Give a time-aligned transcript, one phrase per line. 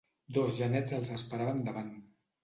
[0.35, 1.93] Dos genets els esperaven davant.